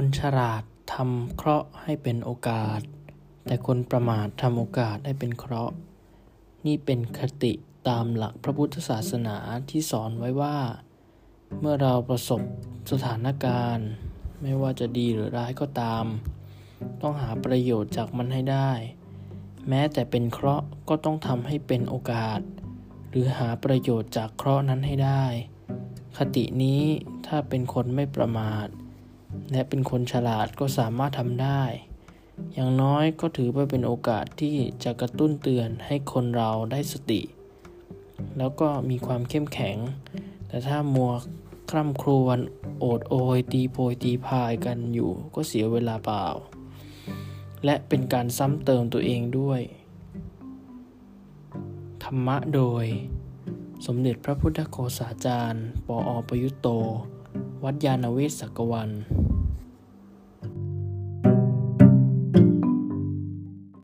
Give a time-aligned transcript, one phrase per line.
[0.00, 0.62] คนฉลาด
[0.94, 2.80] ทำเคราะห์ให้เป็นโอกาส
[3.46, 5.74] แต่คนประมาททำโอกาสให้เป็นเคราะห์
[6.66, 7.52] นี่เป็นคติ
[7.88, 9.36] ตามหลักพระพุทธศาสนา
[9.70, 10.58] ที่สอนไว้ว่า
[11.60, 12.42] เมื่อเราประสบ
[12.90, 13.88] สถานการณ์
[14.42, 16.04] ไม่ว่าจะดีหรือร้ายก็ตาม
[17.02, 18.72] ต้องหาประโยชน์จากมันให้ได้
[19.68, 22.40] แม้แต่เป็นเคราะห์ก็ต้องทำให้เป็นโอกาส
[23.10, 25.24] หรือหาประโยชน์จากเคราะห์นั้นให้ได้
[26.18, 26.82] คตินี้
[27.26, 28.68] ถ้าเป็นคนไม่ประมาท
[29.52, 31.62] และเป็นคนฉลาดก็สามารถทำได้
[32.52, 37.22] อย่างน้อยก็ถือว่าเป็นโอกาสที่จะกระตุ้นเตือนให้คนเราได้สติ
[38.38, 39.76] แล้วก็มีความเข้มแข็ง
[40.48, 41.12] แต่ถ้ามัว
[41.70, 42.38] คร่ำครวญ
[42.80, 46.26] โอดโอยตีโพยตีพายกันอยู่ก็เสียเวลาเปล่า
[47.64, 49.60] และเป็นการซ้ำเติมตัวเองด้วย
[52.02, 52.84] ธรรมะโดย
[53.86, 56.68] สมเด็จพระพุทธโฆษาจารย์ ปออประยุตโต
[57.64, 58.90] วัดยาณเวศกวัน